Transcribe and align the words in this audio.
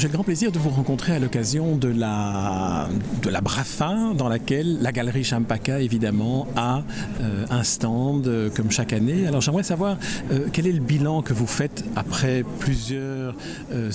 J'ai 0.00 0.08
le 0.08 0.14
grand 0.14 0.24
plaisir 0.24 0.50
de 0.50 0.58
vous 0.58 0.70
rencontrer 0.70 1.12
à 1.12 1.18
l'occasion 1.18 1.76
de 1.76 1.88
la, 1.88 2.88
de 3.20 3.28
la 3.28 3.42
Brafa, 3.42 4.14
dans 4.16 4.30
laquelle 4.30 4.80
la 4.80 4.92
galerie 4.92 5.24
Champaka, 5.24 5.78
évidemment, 5.80 6.48
a 6.56 6.84
euh, 7.20 7.44
un 7.50 7.62
stand 7.62 8.26
euh, 8.26 8.48
comme 8.48 8.70
chaque 8.70 8.94
année. 8.94 9.26
Alors 9.26 9.42
j'aimerais 9.42 9.62
savoir 9.62 9.98
euh, 10.32 10.46
quel 10.54 10.66
est 10.66 10.72
le 10.72 10.80
bilan 10.80 11.20
que 11.20 11.34
vous 11.34 11.46
faites 11.46 11.84
après 11.96 12.44
plusieurs 12.60 13.34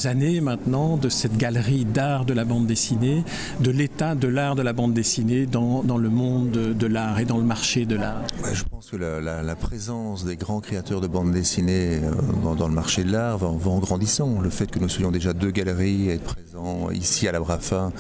années 0.03 0.41
maintenant 0.41 0.95
de 0.97 1.09
cette 1.09 1.37
galerie 1.37 1.85
d'art 1.85 2.25
de 2.25 2.35
la 2.35 2.45
bande 2.45 2.67
dessinée, 2.67 3.23
de 3.61 3.71
l'état 3.71 4.13
de 4.13 4.27
l'art 4.27 4.53
de 4.53 4.61
la 4.61 4.73
bande 4.73 4.93
dessinée 4.93 5.47
dans, 5.47 5.81
dans 5.81 5.97
le 5.97 6.09
monde 6.09 6.51
de, 6.51 6.85
l'art 6.87 7.19
et 7.19 7.25
dans 7.25 7.37
le 7.37 7.45
marché 7.45 7.87
de 7.87 7.95
l'art? 7.95 8.21
je 8.53 8.63
pense 8.63 8.91
que 8.91 8.97
la, 8.97 9.55
présence 9.55 10.23
des 10.23 10.35
grands 10.35 10.59
créateurs 10.59 11.01
de 11.01 11.07
bande 11.07 11.31
dessinée 11.31 11.99
dans, 12.43 12.67
le 12.67 12.75
marché 12.75 13.03
de 13.03 13.11
l'art 13.11 13.39
va 13.39 13.71
en 13.71 13.79
grandissant. 13.79 14.39
Le 14.39 14.51
fait 14.51 14.69
que 14.69 14.77
nous 14.77 14.89
soyons 14.89 15.09
déjà 15.09 15.33
deux 15.33 15.49
galeries 15.49 15.94
être 16.09 16.23
présent 16.23 16.89
ici 16.91 17.27
à 17.27 17.31
la 17.31 17.39
Brafa 17.39 17.91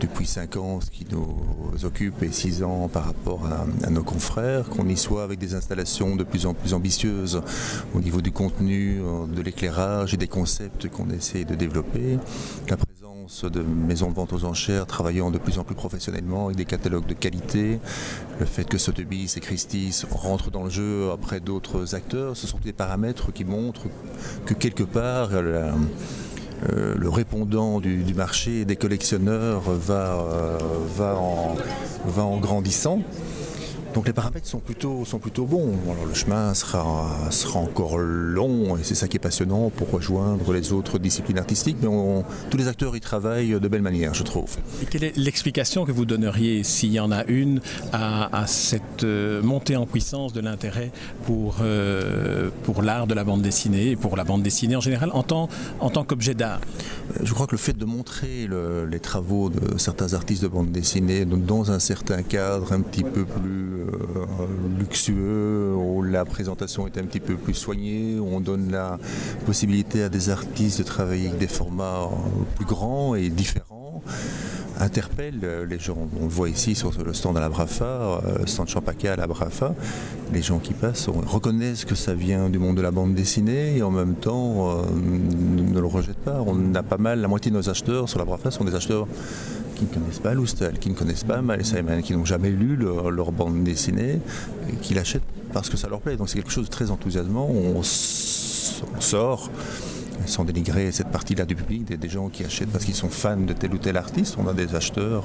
depuis 0.00 0.26
5 0.26 0.56
ans, 0.56 0.80
ce 0.80 0.90
qui 0.90 1.06
nous 1.10 1.84
occupe, 1.84 2.22
et 2.22 2.32
6 2.32 2.62
ans 2.62 2.88
par 2.88 3.04
rapport 3.04 3.46
à, 3.46 3.90
nos 3.90 4.02
confrères, 4.02 4.68
qu'on 4.68 4.88
y 4.88 4.96
soit 4.96 5.24
avec 5.24 5.38
des 5.38 5.54
installations 5.54 6.16
de 6.16 6.24
plus 6.24 6.46
en 6.46 6.54
plus 6.54 6.74
ambitieuses 6.74 7.42
au 7.94 8.00
niveau 8.00 8.20
du 8.20 8.32
contenu, 8.32 9.00
euh, 9.00 9.26
de 9.26 9.42
l'éclairage 9.42 10.14
et 10.14 10.16
des 10.16 10.28
concepts 10.28 10.88
qu'on 10.88 11.10
essaie 11.10 11.44
de 11.44 11.54
développer. 11.54 12.18
La 12.68 12.76
présence 12.76 13.44
de 13.44 13.62
maisons 13.62 14.10
de 14.10 14.14
vente 14.14 14.32
aux 14.32 14.44
enchères 14.44 14.86
travaillant 14.86 15.30
de 15.30 15.38
plus 15.38 15.58
en 15.58 15.64
plus 15.64 15.74
professionnellement 15.74 16.46
avec 16.46 16.56
des 16.56 16.64
catalogues 16.64 17.06
de 17.06 17.14
qualité, 17.14 17.78
le 18.40 18.46
fait 18.46 18.64
que 18.64 18.78
Sotheby's 18.78 19.36
et 19.36 19.40
Christie's 19.40 20.06
rentrent 20.10 20.50
dans 20.50 20.64
le 20.64 20.70
jeu 20.70 21.10
après 21.12 21.40
d'autres 21.40 21.94
acteurs, 21.94 22.36
ce 22.36 22.46
sont 22.46 22.58
des 22.64 22.72
paramètres 22.72 23.32
qui 23.32 23.44
montrent 23.44 23.86
que 24.46 24.54
quelque 24.54 24.82
part 24.82 25.30
euh, 26.70 26.94
le 26.96 27.08
répondant 27.08 27.80
du, 27.80 28.04
marché 28.14 28.64
des 28.64 28.76
collectionneurs 28.76 29.62
va, 29.62 30.14
euh, 30.14 30.58
va, 30.96 31.18
va 32.04 32.22
en 32.22 32.38
grandissant. 32.38 33.00
Donc 33.94 34.06
les 34.06 34.12
paramètres 34.12 34.46
sont 34.46 34.58
plutôt, 34.58 35.04
sont 35.04 35.18
plutôt 35.18 35.44
bons. 35.44 35.74
Alors 35.90 36.06
le 36.06 36.14
chemin 36.14 36.54
sera, 36.54 37.30
sera 37.30 37.58
encore 37.58 37.98
long 37.98 38.76
et 38.78 38.84
c'est 38.84 38.94
ça 38.94 39.06
qui 39.06 39.16
est 39.16 39.20
passionnant 39.20 39.70
pour 39.70 39.90
rejoindre 39.90 40.52
les 40.52 40.72
autres 40.72 40.98
disciplines 40.98 41.38
artistiques, 41.38 41.76
mais 41.82 41.88
tous 42.50 42.56
les 42.56 42.68
acteurs 42.68 42.96
y 42.96 43.00
travaillent 43.00 43.60
de 43.60 43.68
belle 43.68 43.82
manière, 43.82 44.14
je 44.14 44.22
trouve. 44.22 44.56
Et 44.82 44.86
quelle 44.86 45.04
est 45.04 45.16
l'explication 45.16 45.84
que 45.84 45.92
vous 45.92 46.06
donneriez, 46.06 46.64
s'il 46.64 46.92
y 46.92 47.00
en 47.00 47.12
a 47.12 47.24
une, 47.24 47.60
à, 47.92 48.44
cette 48.46 49.04
euh, 49.04 49.42
montée 49.42 49.76
en 49.76 49.86
puissance 49.86 50.32
de 50.32 50.40
l'intérêt 50.40 50.90
pour, 51.24 51.56
euh, 51.60 52.50
pour 52.62 52.82
l'art 52.82 53.06
de 53.06 53.14
la 53.14 53.24
bande 53.24 53.42
dessinée 53.42 53.90
et 53.90 53.96
pour 53.96 54.16
la 54.16 54.24
bande 54.24 54.42
dessinée 54.42 54.76
en 54.76 54.80
général 54.80 55.10
en 55.12 55.22
tant, 55.22 55.48
en 55.80 55.90
tant 55.90 56.04
qu'objet 56.04 56.34
d'art? 56.34 56.60
Euh, 57.16 57.24
Je 57.24 57.34
crois 57.34 57.46
que 57.46 57.52
le 57.52 57.58
fait 57.58 57.76
de 57.76 57.84
montrer 57.84 58.48
les 58.90 59.00
travaux 59.00 59.50
de 59.50 59.78
certains 59.78 60.14
artistes 60.14 60.42
de 60.42 60.48
bande 60.48 60.70
dessinée 60.70 61.24
dans 61.24 61.70
un 61.70 61.78
certain 61.78 62.22
cadre 62.22 62.72
un 62.72 62.80
petit 62.80 63.04
peu 63.04 63.24
plus 63.24 63.81
luxueux, 64.78 65.74
où 65.74 66.02
la 66.02 66.24
présentation 66.24 66.86
est 66.86 66.98
un 66.98 67.04
petit 67.04 67.20
peu 67.20 67.34
plus 67.34 67.54
soignée, 67.54 68.18
où 68.18 68.26
on 68.32 68.40
donne 68.40 68.70
la 68.70 68.98
possibilité 69.46 70.02
à 70.02 70.08
des 70.08 70.30
artistes 70.30 70.78
de 70.78 70.84
travailler 70.84 71.28
avec 71.28 71.38
des 71.38 71.48
formats 71.48 72.08
plus 72.56 72.66
grands 72.66 73.14
et 73.14 73.28
différents 73.28 74.02
interpelle 74.82 75.66
les 75.68 75.78
gens. 75.78 75.96
On 76.20 76.24
le 76.24 76.30
voit 76.30 76.48
ici 76.48 76.74
sur 76.74 76.92
le 77.04 77.12
stand 77.12 77.36
à 77.36 77.40
la 77.40 77.48
Brafa, 77.48 77.84
euh, 77.84 78.46
stand 78.46 78.68
Champaca 78.68 79.12
à 79.12 79.16
la 79.16 79.26
Brafa. 79.26 79.74
Les 80.32 80.42
gens 80.42 80.58
qui 80.58 80.74
passent 80.74 81.08
reconnaissent 81.08 81.84
que 81.84 81.94
ça 81.94 82.14
vient 82.14 82.48
du 82.48 82.58
monde 82.58 82.76
de 82.76 82.82
la 82.82 82.90
bande 82.90 83.14
dessinée 83.14 83.76
et 83.76 83.82
en 83.82 83.90
même 83.90 84.14
temps 84.14 84.70
euh, 84.70 84.82
ne 84.94 85.78
le 85.78 85.86
rejettent 85.86 86.16
pas. 86.16 86.42
On 86.46 86.74
a 86.74 86.82
pas 86.82 86.98
mal, 86.98 87.20
la 87.20 87.28
moitié 87.28 87.50
de 87.50 87.56
nos 87.56 87.68
acheteurs 87.68 88.08
sur 88.08 88.18
la 88.18 88.24
Brafa 88.24 88.50
sont 88.50 88.64
des 88.64 88.74
acheteurs 88.74 89.06
qui 89.86 89.98
ne 89.98 90.02
connaissent 90.02 90.18
pas 90.18 90.34
Loustal, 90.34 90.78
qui 90.78 90.90
ne 90.90 90.94
connaissent 90.94 91.24
pas 91.24 91.42
Mal 91.42 91.64
Simon, 91.64 92.02
qui 92.02 92.14
n'ont 92.14 92.24
jamais 92.24 92.50
lu 92.50 92.76
leur, 92.76 93.32
bande 93.32 93.64
dessinée 93.64 94.20
qui 94.80 94.94
l'achètent 94.94 95.22
parce 95.52 95.68
que 95.68 95.76
ça 95.76 95.88
leur 95.88 96.00
plaît. 96.00 96.16
Donc 96.16 96.28
c'est 96.28 96.38
quelque 96.38 96.50
chose 96.50 96.66
de 96.66 96.70
très 96.70 96.90
enthousiasmant. 96.90 97.48
On, 97.48 97.82
sort 97.82 99.50
sans 100.26 100.44
dénigrer 100.44 100.92
cette 100.92 101.08
partie-là 101.08 101.44
du 101.44 101.54
public, 101.54 101.84
des, 101.84 102.08
gens 102.08 102.28
qui 102.28 102.44
achètent 102.44 102.70
parce 102.70 102.84
qu'ils 102.84 102.94
sont 102.94 103.08
fans 103.08 103.36
de 103.36 103.52
tel 103.52 103.72
ou 103.74 103.78
tel 103.78 103.96
artiste. 103.96 104.36
On 104.38 104.46
a 104.46 104.52
des 104.52 104.74
acheteurs 104.74 105.24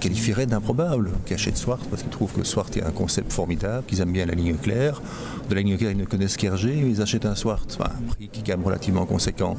qualifieraient 0.00 0.46
d'improbables, 0.46 1.10
qui 1.26 1.34
achètent 1.34 1.56
Swart 1.56 1.80
parce 1.90 2.02
qu'ils 2.02 2.10
trouvent 2.10 2.32
que 2.32 2.44
Swart 2.44 2.70
est 2.76 2.82
un 2.82 2.92
concept 2.92 3.32
formidable, 3.32 3.84
qu'ils 3.86 4.00
aiment 4.00 4.12
bien 4.12 4.26
la 4.26 4.34
ligne 4.34 4.56
claire. 4.56 5.02
De 5.48 5.54
la 5.54 5.62
ligne 5.62 5.76
claire, 5.76 5.90
ils 5.90 5.96
ne 5.96 6.04
connaissent 6.04 6.36
qu'Hergé, 6.36 6.76
ils 6.76 7.02
achètent 7.02 7.26
un 7.26 7.34
Swart, 7.34 7.66
un 7.80 8.02
prix 8.08 8.28
qui 8.28 8.40
est 8.40 8.44
quand 8.44 8.56
même 8.56 8.66
relativement 8.66 9.06
conséquent. 9.06 9.56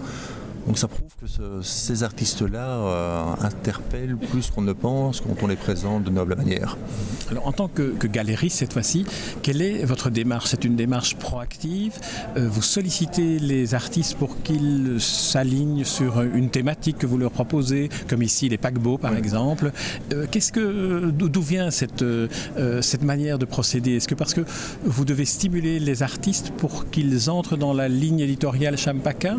Donc 0.70 0.78
ça 0.78 0.88
prouve 0.88 1.10
que 1.20 1.64
ces 1.64 2.04
artistes-là 2.04 2.68
euh, 2.68 3.24
interpellent 3.42 4.18
plus 4.18 4.52
qu'on 4.52 4.62
ne 4.62 4.72
pense 4.72 5.20
quand 5.20 5.34
on 5.42 5.48
les 5.48 5.56
présente 5.56 6.04
de 6.04 6.12
noble 6.12 6.36
manière. 6.36 6.78
Alors 7.32 7.48
en 7.48 7.52
tant 7.52 7.68
que, 7.68 7.94
que 7.94 8.08
cette 8.50 8.74
fois-ci, 8.74 9.04
quelle 9.42 9.64
est 9.64 9.84
votre 9.84 10.12
démarche? 10.12 10.46
C'est 10.50 10.66
une 10.66 10.76
démarche 10.76 11.16
proactive? 11.16 11.94
Euh, 12.38 12.48
Vous 12.48 12.62
sollicitez 12.62 13.40
les 13.40 13.74
artistes 13.74 14.16
pour 14.16 14.44
qu'ils 14.44 14.98
s'alignent 15.00 15.86
sur 15.86 16.22
une 16.22 16.52
thématique 16.52 17.00
que 17.00 17.08
vous 17.08 17.18
leur 17.18 17.32
proposez, 17.32 17.90
comme 18.08 18.22
ici 18.22 18.48
les 18.48 18.60
paquebots 18.60 19.00
par 19.00 19.18
exemple. 19.18 19.72
Euh, 20.14 20.28
qu'est-ce 20.30 20.52
que 20.52 21.10
d'où 21.10 21.42
vient 21.42 21.72
cette, 21.72 22.06
cette 22.82 23.04
manière 23.04 23.40
de 23.40 23.46
procéder? 23.46 23.96
Est-ce 23.96 24.08
que 24.08 24.14
parce 24.14 24.36
que 24.36 24.42
vous 24.84 25.04
devez 25.04 25.26
stimuler 25.26 25.80
les 25.80 26.04
artistes 26.04 26.52
pour 26.52 26.92
qu'ils 26.92 27.32
entrent 27.32 27.58
dans 27.58 27.74
la 27.74 27.88
ligne 27.90 28.20
éditoriale 28.20 28.78
Champaka 28.78 29.36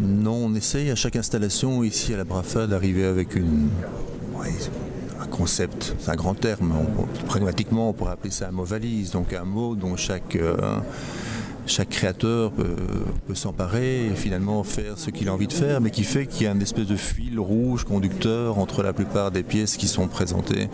non, 0.00 0.46
on 0.46 0.54
essaye 0.54 0.90
à 0.90 0.94
chaque 0.94 1.16
installation 1.16 1.84
ici 1.84 2.14
à 2.14 2.16
la 2.16 2.24
Brafa 2.24 2.66
d'arriver 2.66 3.04
avec 3.04 3.36
un 3.36 5.26
concept, 5.26 5.94
un 6.06 6.16
grand 6.16 6.34
terme, 6.34 6.72
pragmatiquement 7.26 7.90
on 7.90 7.92
pourrait 7.92 8.12
appeler 8.12 8.30
ça 8.30 8.48
un 8.48 8.50
mot 8.50 8.64
valise, 8.64 9.10
donc 9.10 9.34
un 9.34 9.44
mot 9.44 9.74
dont 9.74 9.96
chaque, 9.96 10.36
euh, 10.36 10.78
créateur 11.90 12.52
peut 12.52 13.34
s'emparer 13.34 14.06
et 14.06 14.14
finalement 14.14 14.64
faire 14.64 14.96
ce 14.96 15.10
qu'il 15.10 15.28
a 15.28 15.34
envie 15.34 15.46
de 15.46 15.52
faire, 15.52 15.80
mais 15.80 15.90
qui 15.90 16.04
fait 16.04 16.26
qu'il 16.26 16.44
y 16.44 16.46
a 16.46 16.52
une 16.52 16.62
espèce 16.62 16.86
de 16.86 16.96
fil 16.96 17.38
rouge 17.38 17.84
conducteur 17.84 18.58
entre 18.58 18.82
la 18.82 18.92
plupart 18.92 19.30
des 19.30 19.42
pièces 19.42 19.76
qui 19.76 19.86
sont 19.86 20.08
présentées. 20.08 20.68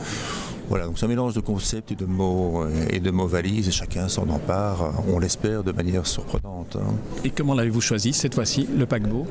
Voilà, 0.68 0.86
donc 0.86 0.98
c'est 0.98 1.04
un 1.04 1.08
mélange 1.08 1.34
de 1.34 1.40
concepts 1.40 1.92
et 1.92 1.94
de 1.94 2.06
mots 2.06 2.64
euh, 2.64 2.88
et 2.90 2.98
de 2.98 3.10
mots 3.12 3.28
valises 3.28 3.68
et 3.68 3.70
chacun 3.70 4.08
s'en 4.08 4.28
empare, 4.28 4.82
euh, 4.82 5.12
on 5.12 5.20
l'espère, 5.20 5.62
de 5.62 5.70
manière 5.70 6.06
surprenante. 6.06 6.76
Hein. 6.76 6.94
Et 7.24 7.30
comment 7.30 7.54
l'avez-vous 7.54 7.80
choisi 7.80 8.12
cette 8.12 8.34
fois-ci, 8.34 8.68
le 8.76 8.84
paquebot? 8.84 9.26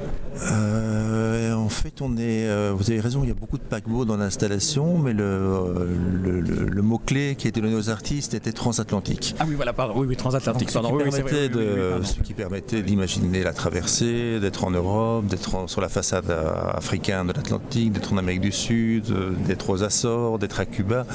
Euh, 0.51 1.53
En 1.53 1.67
fait, 1.67 2.01
on 2.01 2.15
est, 2.17 2.47
vous 2.71 2.89
avez 2.89 3.01
raison, 3.01 3.21
il 3.23 3.29
y 3.29 3.31
a 3.31 3.35
beaucoup 3.35 3.57
de 3.57 3.63
paquebots 3.63 4.05
dans 4.05 4.17
l'installation, 4.17 4.97
mais 4.97 5.13
le, 5.13 5.89
le, 6.23 6.81
mot-clé 6.81 7.35
qui 7.35 7.47
était 7.47 7.61
donné 7.61 7.75
aux 7.75 7.89
artistes 7.89 8.33
était 8.33 8.51
transatlantique. 8.51 9.35
Ah 9.39 9.45
oui, 9.47 9.55
voilà, 9.55 9.73
pardon, 9.73 9.95
oui, 9.97 10.05
oui 10.07 10.15
transatlantique, 10.15 10.69
ce, 10.69 12.21
qui 12.21 12.33
permettait 12.33 12.81
d'imaginer 12.81 13.43
la 13.43 13.53
traversée, 13.53 14.39
d'être 14.39 14.63
en 14.63 14.71
Europe, 14.71 15.25
d'être 15.25 15.67
sur 15.69 15.81
la 15.81 15.89
façade 15.89 16.31
africaine 16.73 17.27
de 17.27 17.33
l'Atlantique, 17.33 17.91
d'être 17.91 18.13
en 18.13 18.17
Amérique 18.17 18.41
du 18.41 18.51
Sud, 18.51 19.05
d'être 19.47 19.69
aux 19.69 19.83
Açores, 19.83 20.39
d'être 20.39 20.59
à 20.59 20.65
Cuba 20.65 21.05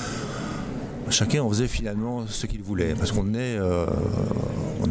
chacun 1.11 1.43
en 1.43 1.49
faisait 1.49 1.69
finalement 1.69 2.25
ce 2.27 2.47
qu'il 2.47 2.63
voulait. 2.63 2.95
Parce 2.95 3.13
qu'on 3.13 3.35
est, 3.35 3.57
euh, 3.59 3.87
on 4.83 4.89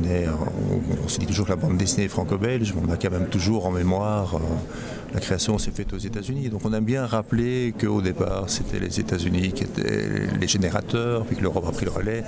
on, 1.03 1.07
se 1.07 1.19
dit 1.19 1.25
toujours 1.25 1.45
que 1.45 1.51
la 1.51 1.55
bande 1.55 1.77
dessinée 1.77 2.07
franco-belge, 2.07 2.73
on 2.81 2.91
a 2.91 2.97
quand 2.97 3.11
même 3.11 3.27
toujours 3.27 3.65
en 3.65 3.71
mémoire 3.71 4.35
euh, 4.35 4.39
la 5.13 5.19
création 5.19 5.57
s'est 5.57 5.71
faite 5.71 5.93
aux 5.93 5.97
États-Unis. 5.97 6.49
Donc 6.49 6.65
on 6.65 6.73
aime 6.73 6.83
bien 6.83 7.05
rappeler 7.05 7.73
qu'au 7.79 8.01
départ, 8.01 8.45
c'était 8.47 8.79
les 8.79 8.99
États-Unis 8.99 9.51
qui 9.53 9.63
étaient 9.63 10.27
les 10.39 10.47
générateurs, 10.47 11.25
puis 11.25 11.35
que 11.35 11.41
l'Europe 11.41 11.65
a 11.67 11.71
pris 11.71 11.85
le 11.85 11.91
relais, 11.91 12.23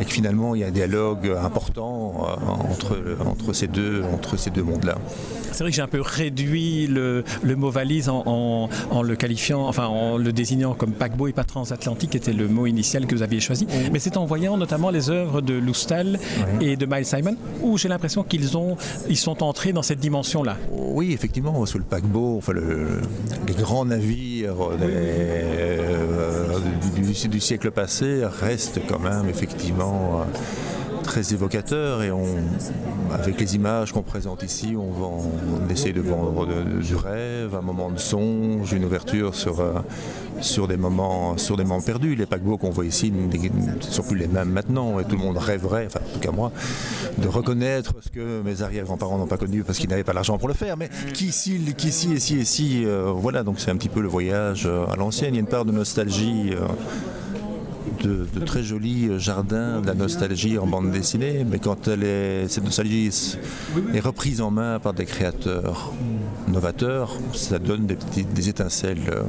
et 0.00 0.04
que 0.04 0.10
finalement, 0.10 0.54
il 0.54 0.62
y 0.62 0.64
a 0.64 0.68
un 0.68 0.72
dialogue 0.72 1.32
important 1.42 2.26
euh, 2.28 2.50
entre, 2.70 2.98
entre 3.24 3.52
ces 3.52 3.66
deux, 3.66 4.02
entre 4.12 4.36
ces 4.36 4.50
deux 4.50 4.62
mondes-là. 4.62 4.98
C'est 5.52 5.62
vrai 5.62 5.70
que 5.70 5.76
j'ai 5.76 5.82
un 5.82 5.88
peu 5.88 6.00
réduit 6.00 6.88
le, 6.88 7.22
mot 7.56 7.70
valise 7.70 8.08
en, 8.08 8.68
le 9.02 9.14
qualifiant, 9.14 9.68
enfin 9.68 9.86
en 9.86 10.18
le 10.18 10.32
désignant 10.32 10.74
comme 10.74 10.92
paquebot 10.92 11.28
et 11.28 11.32
pas 11.32 11.44
transatlantique, 11.44 12.10
qui 12.10 12.16
était 12.16 12.32
le 12.32 12.48
mot 12.48 12.66
initial 12.66 13.06
que 13.06 13.14
vous 13.14 13.22
aviez 13.22 13.40
choisi. 13.40 13.66
Mais 13.92 14.00
c'est 14.00 14.16
en 14.16 14.24
voyant 14.24 14.56
notamment 14.56 14.90
les 14.90 15.10
œuvres 15.10 15.40
de 15.40 15.54
Loustal 15.54 16.18
et 16.60 16.76
de 16.76 16.86
Miles 16.86 17.06
Simon, 17.06 17.36
où 17.62 17.78
j'ai 17.78 17.88
l'impression 17.88 18.24
qu'ils 18.24 18.56
ont, 18.56 18.76
ils 19.08 19.16
sont 19.16 19.42
entrés 19.42 19.72
dans 19.72 19.82
cette 19.82 20.00
dimension-là. 20.00 20.56
Oui, 20.72 21.12
effectivement, 21.12 21.64
sous 21.66 21.78
le 21.78 21.84
paquebot 21.84 22.23
enfin 22.24 22.52
les 22.54 23.54
grands 23.54 23.84
navires 23.84 24.56
euh, 24.80 26.58
du, 27.28 27.40
siècle 27.40 27.70
passé 27.70 28.22
restent 28.24 28.80
quand 28.88 28.98
même 28.98 29.28
effectivement 29.28 30.24
très 31.04 31.32
évocateur 31.32 32.02
et 32.02 32.10
on, 32.10 32.24
avec 33.12 33.38
les 33.38 33.54
images 33.54 33.92
qu'on 33.92 34.02
présente 34.02 34.42
ici, 34.42 34.74
on, 34.76 34.90
va, 34.90 35.06
on 35.06 35.68
essaye 35.68 35.92
de 35.92 36.00
vendre 36.00 36.46
du 36.80 36.96
rêve, 36.96 37.54
un 37.54 37.60
moment 37.60 37.90
de 37.90 37.98
songe, 37.98 38.72
une 38.72 38.84
ouverture 38.84 39.34
sur, 39.34 39.60
euh, 39.60 39.74
sur, 40.40 40.66
des, 40.66 40.76
moments, 40.76 41.36
sur 41.36 41.56
des 41.56 41.62
moments 41.62 41.80
perdus. 41.80 42.16
Les 42.16 42.26
paquebots 42.26 42.56
qu'on 42.56 42.70
voit 42.70 42.86
ici 42.86 43.12
ne 43.12 43.30
sont 43.80 44.02
plus 44.02 44.18
les 44.18 44.26
mêmes 44.26 44.50
maintenant 44.50 44.98
et 44.98 45.04
tout 45.04 45.16
le 45.16 45.22
monde 45.22 45.36
rêverait, 45.36 45.86
enfin 45.86 46.00
en 46.04 46.14
tout 46.14 46.20
cas 46.20 46.32
moi, 46.32 46.50
de 47.18 47.28
reconnaître 47.28 47.92
ce 48.00 48.08
que 48.08 48.42
mes 48.42 48.62
arrière-grands-parents 48.62 49.18
n'ont 49.18 49.26
pas 49.26 49.36
connu 49.36 49.62
parce 49.62 49.78
qu'ils 49.78 49.90
n'avaient 49.90 50.04
pas 50.04 50.14
l'argent 50.14 50.38
pour 50.38 50.48
le 50.48 50.54
faire, 50.54 50.76
mais 50.76 50.88
qu'ici, 51.12 51.60
qu'ici, 51.76 52.12
ici, 52.12 52.36
ici, 52.38 52.82
euh, 52.86 53.12
voilà, 53.14 53.42
donc 53.42 53.60
c'est 53.60 53.70
un 53.70 53.76
petit 53.76 53.90
peu 53.90 54.00
le 54.00 54.08
voyage 54.08 54.64
euh, 54.66 54.86
à 54.86 54.96
l'ancienne, 54.96 55.34
il 55.34 55.36
y 55.36 55.38
a 55.38 55.40
une 55.40 55.46
part 55.46 55.66
de 55.66 55.72
nostalgie 55.72 56.54
de, 58.06 58.26
très 58.44 58.62
jolis 58.62 59.08
jardins, 59.18 59.80
de 59.80 59.86
la 59.86 59.94
nostalgie 59.94 60.58
en 60.58 60.66
bande 60.66 60.90
dessinée, 60.90 61.44
mais 61.48 61.58
quand 61.58 61.88
elle 61.88 62.04
est, 62.04 62.48
cette 62.48 62.64
nostalgie 62.64 63.10
est 63.94 64.00
reprise 64.00 64.40
en 64.40 64.50
main 64.50 64.78
par 64.78 64.92
des 64.92 65.04
créateurs 65.04 65.92
novateurs, 66.48 67.16
ça 67.32 67.58
donne 67.58 67.86
des, 67.86 68.48
étincelles 68.48 68.98
euh, 69.08 69.22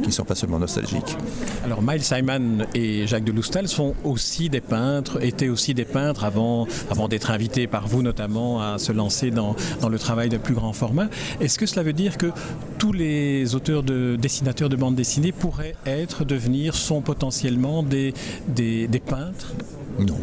qui 0.00 0.08
ne 0.08 0.12
sont 0.12 0.24
pas 0.24 0.34
seulement 0.34 0.58
nostalgiques. 0.58 1.16
Alors 1.64 1.82
Miles 1.82 2.02
Simon 2.02 2.66
et 2.74 3.06
Jacques 3.06 3.24
de 3.24 3.32
Loustal 3.32 3.68
sont 3.68 3.94
aussi 4.04 4.48
des 4.48 4.62
peintres, 4.62 5.22
étaient 5.22 5.50
aussi 5.50 5.74
des 5.74 5.84
peintres 5.84 6.24
avant, 6.24 6.66
avant 6.90 7.08
d'être 7.08 7.30
invités 7.30 7.66
par 7.66 7.86
vous 7.86 8.02
notamment 8.02 8.62
à 8.62 8.78
se 8.78 8.92
lancer 8.92 9.30
dans, 9.30 9.54
dans 9.80 9.90
le 9.90 9.98
travail 9.98 10.30
de 10.30 10.38
plus 10.38 10.54
grand 10.54 10.72
format. 10.72 11.08
Est-ce 11.40 11.58
que 11.58 11.66
cela 11.66 11.82
veut 11.82 11.92
dire 11.92 12.16
que 12.16 12.32
tous 12.78 12.92
les 12.92 13.54
auteurs 13.54 13.82
de 13.82 14.16
dessinateurs 14.16 14.68
de 14.68 14.76
bande 14.76 14.94
dessinée 14.94 15.32
pourraient 15.32 15.76
être, 15.86 16.24
devenir, 16.24 16.74
sont 16.74 17.00
potentiellement 17.00 17.82
des, 17.82 18.14
des, 18.48 18.88
peintres? 19.04 19.52
Non. 19.98 20.18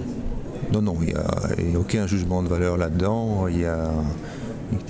Non, 0.71 0.81
non, 0.81 0.97
il 1.01 1.07
n'y 1.07 1.75
a, 1.75 1.79
aucun 1.79 2.05
jugement 2.07 2.43
de 2.43 2.47
valeur 2.47 2.77
là-dedans. 2.77 3.47
Il 3.47 3.59
y 3.59 3.65
a 3.65 3.89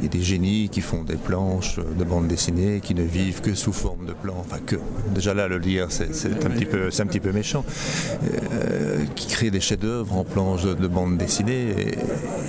a 0.06 0.08
des 0.08 0.22
génies 0.22 0.70
qui 0.70 0.82
font 0.82 1.04
des 1.04 1.16
planches 1.16 1.78
de 1.80 2.04
bande 2.04 2.28
dessinée 2.28 2.82
qui 2.82 2.96
ne 2.96 3.04
vivent 3.04 3.42
que 3.42 3.54
sous 3.54 3.74
forme 3.74 4.06
de 4.06 4.14
plans, 4.14 4.38
enfin 4.40 4.58
que, 4.66 4.76
déjà 5.14 5.34
là 5.34 5.48
le 5.48 5.60
dire 5.60 5.88
c'est 5.90 6.10
un, 6.46 6.50
petit 6.50 6.66
peu, 6.66 6.88
un 6.88 7.06
petit 7.06 7.20
peu 7.20 7.32
méchant, 7.32 7.64
euh, 8.24 9.04
qui 9.16 9.28
créent 9.28 9.52
des 9.52 9.60
chefs-d'œuvre 9.60 10.16
en 10.16 10.24
planches 10.24 10.64
de, 10.64 10.88
bande 10.88 11.18
dessinée, 11.18 11.70
et, 11.78 11.98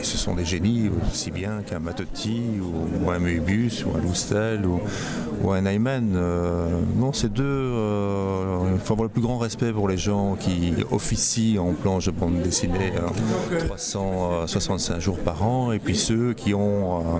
ce 0.02 0.16
sont 0.16 0.34
des 0.34 0.44
génies 0.44 0.90
aussi 1.10 1.30
bien 1.30 1.62
qu'un 1.66 1.78
Matotti 1.78 2.42
ou, 2.60 3.10
un 3.10 3.18
Moebius 3.18 3.84
ou 3.84 3.90
un 3.96 4.00
Loustal 4.00 4.64
ou, 4.66 5.50
un 5.50 5.66
Ayman. 5.66 6.12
Euh, 6.14 6.68
non, 6.96 7.12
ces 7.12 7.28
deux, 7.28 7.44
euh, 7.44 8.72
il 8.74 8.80
faut 8.80 8.94
avoir 8.94 9.04
le 9.04 9.12
plus 9.12 9.22
grand 9.22 9.38
respect 9.38 9.72
pour 9.72 9.88
les 9.88 9.96
gens 9.96 10.36
qui 10.38 10.74
officient 10.90 11.58
en 11.58 11.72
planche 11.72 12.06
de 12.06 12.12
bande 12.12 12.40
dessinée 12.42 12.92
365 13.66 15.00
jours 15.00 15.18
par 15.18 15.42
an, 15.42 15.72
et 15.72 15.78
puis 15.78 15.96
ceux 15.96 16.32
qui 16.34 16.54
ont 16.54 17.19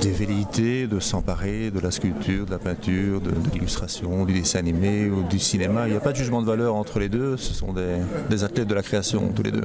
des 0.00 0.10
velléités 0.10 0.86
de 0.86 1.00
s'emparer 1.00 1.70
de 1.70 1.80
la 1.80 1.90
sculpture, 1.90 2.46
de 2.46 2.50
la 2.50 2.58
peinture, 2.58 3.20
de, 3.20 3.30
l'illustration, 3.52 4.24
du 4.24 4.34
dessin 4.34 4.58
animé 4.58 5.08
ou 5.08 5.22
du 5.22 5.38
cinéma. 5.38 5.86
Il 5.86 5.92
n'y 5.92 5.96
a 5.96 6.00
pas 6.00 6.12
de 6.12 6.16
jugement 6.16 6.40
de 6.40 6.46
valeur 6.46 6.74
entre 6.74 6.98
les 6.98 7.08
deux, 7.08 7.36
ce 7.36 7.54
sont 7.54 7.72
des, 7.72 8.44
athlètes 8.44 8.68
de 8.68 8.74
la 8.74 8.82
création, 8.82 9.32
tous 9.34 9.42
les 9.42 9.52
deux. 9.52 9.64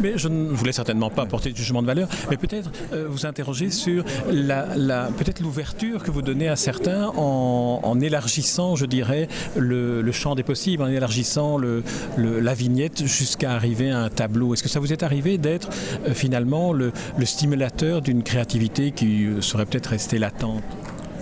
Mais 0.00 0.16
je 0.16 0.28
ne 0.28 0.50
voulais 0.50 0.72
certainement 0.72 1.10
pas 1.10 1.22
apporter 1.22 1.52
de 1.52 1.56
jugement 1.56 1.82
de 1.82 1.86
valeur, 1.86 2.08
mais 2.30 2.36
peut-être 2.36 2.70
euh, 2.92 3.06
vous 3.08 3.26
interroger 3.26 3.70
sur 3.70 4.04
la, 4.30 5.08
peut-être 5.16 5.40
l'ouverture 5.40 6.02
que 6.02 6.10
vous 6.10 6.22
donnez 6.22 6.48
à 6.48 6.56
certains 6.56 7.08
en, 7.16 8.00
élargissant, 8.00 8.76
je 8.76 8.86
dirais, 8.86 9.28
le, 9.56 10.10
champ 10.12 10.34
des 10.34 10.42
possibles, 10.42 10.82
en 10.82 10.88
élargissant 10.88 11.56
le, 11.56 11.82
la 12.16 12.54
vignette 12.54 13.06
jusqu'à 13.06 13.52
arriver 13.52 13.90
à 13.90 14.00
un 14.00 14.08
tableau. 14.08 14.54
Est-ce 14.54 14.62
que 14.62 14.68
ça 14.68 14.80
vous 14.80 14.92
est 14.92 15.02
arrivé 15.02 15.38
d'être 15.38 15.70
euh, 16.06 16.14
finalement 16.14 16.72
le, 16.72 16.92
stimulateur 17.24 18.02
d'une 18.02 18.22
créativité 18.22 18.90
qui 18.90 19.26
euh, 19.26 19.40
serait 19.40 19.66
peut-être 19.70 19.86
restée 19.88 20.18
latente 20.18 20.64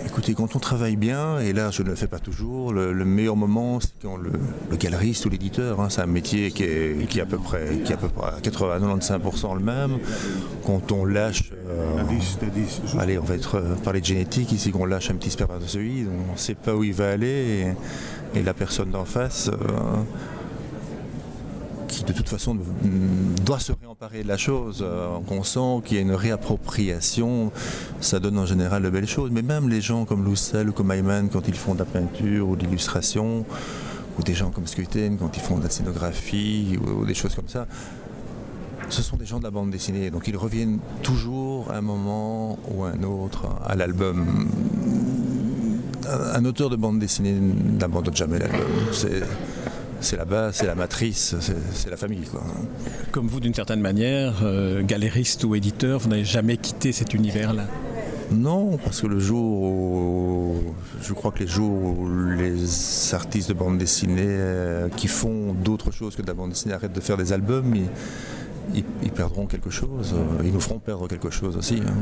Écoutez, 0.05 0.33
quand 0.33 0.55
on 0.55 0.59
travaille 0.59 0.95
bien, 0.95 1.39
et 1.39 1.53
là 1.53 1.69
je 1.71 1.83
ne 1.83 1.89
le 1.89 1.95
fais 1.95 2.07
pas 2.07 2.17
toujours, 2.17 2.73
le, 2.73 2.93
meilleur 3.05 3.35
moment 3.35 3.79
c'est 3.79 3.91
quand 4.01 4.17
le, 4.17 4.31
galeriste 4.75 5.25
ou 5.25 5.29
l'éditeur, 5.29 5.79
hein, 5.79 5.89
c'est 5.89 6.01
un 6.01 6.07
métier 6.07 6.49
qui 6.51 6.63
est, 6.63 7.07
qui 7.07 7.21
à 7.21 7.25
peu 7.27 7.37
près, 7.37 7.77
qui 7.85 7.93
à 7.93 7.97
peu 7.97 8.07
près 8.07 8.31
80-95% 8.41 9.53
le 9.53 9.59
même. 9.59 9.99
Quand 10.65 10.91
on 10.91 11.05
lâche, 11.05 11.51
euh, 11.67 12.01
allez, 12.97 13.19
on 13.19 13.23
va 13.23 13.35
être 13.35 13.55
euh, 13.55 13.75
parler 13.83 14.01
de 14.01 14.05
génétique 14.05 14.51
ici, 14.51 14.71
qu'on 14.71 14.85
lâche 14.85 15.11
un 15.11 15.15
petit 15.15 15.29
spermatozoïde, 15.29 16.07
on 16.29 16.33
ne 16.33 16.37
sait 16.37 16.55
pas 16.55 16.73
où 16.73 16.83
il 16.83 16.93
va 16.93 17.11
aller, 17.11 17.75
et, 18.33 18.41
la 18.41 18.53
personne 18.53 18.89
d'en 18.89 19.05
face 19.05 19.51
qui 21.89 22.03
de 22.03 22.13
toute 22.13 22.29
façon 22.29 22.55
doit 23.45 23.59
se 23.59 23.73
réemparer 23.73 24.23
de 24.23 24.27
la 24.27 24.37
chose. 24.37 24.79
Euh, 24.81 25.17
qu'on 25.27 25.43
sent 25.43 25.81
qu'il 25.83 25.97
y 25.97 25.99
a 25.99 26.01
une 26.01 26.13
réappropriation, 26.13 27.51
ça 27.99 28.19
donne 28.19 28.37
en 28.37 28.45
général 28.45 28.83
de 28.83 28.89
belles 28.89 29.07
choses. 29.07 29.31
Mais 29.31 29.41
même 29.41 29.67
les 29.67 29.81
gens 29.81 30.05
comme 30.05 30.23
Loussel 30.23 30.69
ou 30.69 30.71
comme 30.71 30.91
Ayman, 30.91 31.29
quand 31.29 31.47
ils 31.47 31.55
font 31.55 31.73
de 31.73 31.79
la 31.79 31.85
peinture 31.85 32.47
ou 32.47 32.55
de 32.55 32.63
l'illustration, 32.63 33.45
ou 34.17 34.23
des 34.23 34.35
gens 34.35 34.51
comme 34.51 34.67
Skuten, 34.67 35.17
quand 35.17 35.35
ils 35.35 35.41
font 35.41 35.57
de 35.57 35.63
la 35.63 35.69
scénographie 35.69 36.77
ou, 36.79 37.05
des 37.05 37.13
choses 37.15 37.35
comme 37.35 37.47
ça, 37.47 37.67
ce 38.89 39.01
sont 39.01 39.17
des 39.17 39.25
gens 39.25 39.39
de 39.39 39.43
la 39.43 39.51
bande 39.51 39.71
dessinée. 39.71 40.11
Donc 40.11 40.27
ils 40.27 40.37
reviennent 40.37 40.79
toujours 41.01 41.71
à 41.71 41.77
un 41.77 41.81
moment 41.81 42.59
ou 42.69 42.83
à 42.83 42.91
un 42.91 43.03
autre 43.03 43.47
à 43.65 43.75
l'album. 43.75 44.47
Un 46.07 46.45
auteur 46.45 46.69
de 46.69 46.75
bande 46.75 46.99
dessinée 46.99 47.33
n'abandonne 47.33 48.15
jamais 48.15 48.39
l'album 48.39 48.67
la 50.17 50.25
base, 50.25 50.55
c'est 50.55 50.65
la 50.65 50.75
matrice, 50.75 51.35
c'est 51.73 51.89
la 51.89 51.97
famille. 51.97 52.23
Comme 53.11 53.27
vous, 53.27 53.39
d'une 53.39 53.53
certaine 53.53 53.81
manière, 53.81 54.41
euh, 54.43 54.81
galériste 54.83 55.43
ou 55.43 55.55
éditeur, 55.55 55.99
vous 55.99 56.09
n'avez 56.09 56.25
jamais 56.25 56.57
quitté 56.57 56.91
cet 56.91 57.13
univers-là? 57.13 57.65
Non, 58.31 58.77
parce 58.77 59.01
que 59.01 59.07
le 59.07 59.19
jour 59.19 59.61
où, 59.63 60.75
je 61.01 61.13
crois 61.13 61.31
que 61.31 61.39
les 61.39 61.47
jours 61.47 61.71
où 61.71 62.07
les 62.37 63.13
artistes 63.13 63.49
de 63.49 63.53
bande 63.53 63.77
dessinée 63.77 64.23
euh, 64.27 64.87
qui 64.89 65.07
font 65.07 65.53
d'autres 65.53 65.91
choses 65.91 66.15
que 66.15 66.21
de 66.21 66.27
la 66.27 66.35
bande 66.35 66.51
dessinée 66.51 66.75
arrêtent 66.75 66.93
de 66.93 67.01
faire 67.01 67.17
des 67.17 67.33
albums, 67.33 67.73
ils, 68.75 68.83
perdront 69.11 69.47
quelque 69.47 69.71
chose. 69.71 70.13
Ils 70.43 70.53
nous 70.53 70.59
feront 70.59 70.79
perdre 70.79 71.07
quelque 71.07 71.31
chose 71.31 71.57
aussi. 71.57 71.81
Hein. 71.85 71.93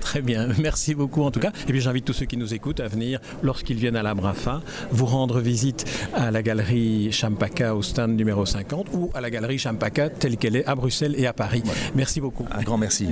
Très 0.00 0.22
bien, 0.22 0.48
merci 0.58 0.94
beaucoup 0.94 1.22
en 1.22 1.30
tout 1.30 1.40
cas. 1.40 1.52
Et 1.68 1.72
puis 1.72 1.80
j'invite 1.80 2.04
tous 2.04 2.12
ceux 2.12 2.26
qui 2.26 2.36
nous 2.36 2.54
écoutent 2.54 2.80
à 2.80 2.88
venir, 2.88 3.20
lorsqu'ils 3.42 3.76
viennent 3.76 3.96
à 3.96 4.02
la 4.02 4.14
Brafa, 4.14 4.62
vous 4.90 5.06
rendre 5.06 5.40
visite 5.40 5.84
à 6.14 6.30
la 6.30 6.42
galerie 6.42 7.12
Champaka 7.12 7.74
au 7.74 7.82
stand 7.82 8.16
numéro 8.16 8.44
50 8.46 8.88
ou 8.92 9.10
à 9.14 9.20
la 9.20 9.30
galerie 9.30 9.58
Champaka 9.58 10.08
telle 10.08 10.36
qu'elle 10.36 10.56
est 10.56 10.66
à 10.66 10.74
Bruxelles 10.74 11.14
et 11.16 11.26
à 11.26 11.32
Paris. 11.32 11.62
Merci 11.94 12.20
beaucoup. 12.20 12.46
Un 12.50 12.62
grand 12.62 12.78
merci. 12.78 13.08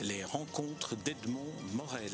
Les 0.00 0.22
rencontres 0.24 0.94
d'Edmond 1.04 1.52
Morel. 1.74 2.12